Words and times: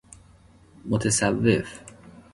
متصوف 0.89 1.79